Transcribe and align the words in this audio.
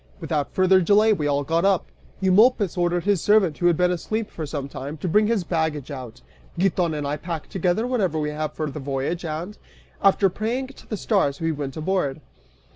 Without 0.19 0.51
further 0.51 0.81
delay 0.81 1.13
we 1.13 1.27
all 1.27 1.43
got 1.43 1.63
up. 1.63 1.85
Eumolpus 2.21 2.75
ordered 2.75 3.03
his 3.03 3.21
servant, 3.21 3.59
who 3.59 3.67
had 3.67 3.77
been 3.77 3.91
asleep 3.91 4.31
for 4.31 4.47
some 4.47 4.67
time, 4.67 4.97
to 4.97 5.07
bring 5.07 5.27
his 5.27 5.43
baggage 5.43 5.91
out. 5.91 6.21
Giton 6.57 6.95
and 6.95 7.05
I 7.05 7.17
pack 7.17 7.49
together 7.49 7.85
whatever 7.85 8.17
we 8.19 8.31
have 8.31 8.53
for 8.53 8.67
the 8.71 8.79
voyage 8.79 9.23
and, 9.23 9.59
after 10.01 10.27
praying 10.27 10.69
to 10.69 10.87
the 10.89 10.97
stars, 10.97 11.39
we 11.39 11.51
went 11.51 11.77
aboard. 11.77 12.19